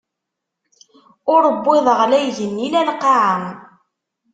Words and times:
Ur 1.33 1.43
wwiḍeɣ 1.57 1.99
la 2.09 2.17
igenni, 2.27 2.67
la 2.73 2.81
lqaɛa. 2.89 3.35